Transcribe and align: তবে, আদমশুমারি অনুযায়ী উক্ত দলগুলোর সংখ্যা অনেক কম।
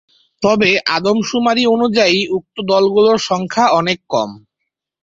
তবে, 0.43 0.69
আদমশুমারি 0.89 1.63
অনুযায়ী 1.67 2.17
উক্ত 2.29 2.55
দলগুলোর 2.67 3.17
সংখ্যা 3.21 3.65
অনেক 3.71 3.99
কম। 4.09 4.29